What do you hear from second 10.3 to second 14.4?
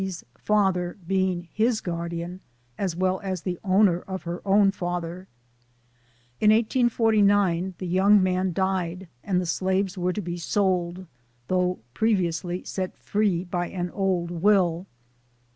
sold, though pre viously set free by an old